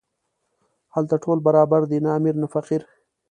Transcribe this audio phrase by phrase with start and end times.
[0.95, 2.81] هلته ټول برابر دي، نه امیر نه فقیر.